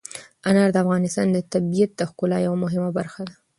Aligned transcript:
انار 0.47 0.69
د 0.73 0.77
افغانستان 0.83 1.27
د 1.31 1.37
طبیعت 1.53 1.91
د 1.95 2.01
ښکلا 2.09 2.37
یوه 2.45 2.57
مهمه 2.63 2.89
برخه 2.97 3.21
ده. 3.27 3.33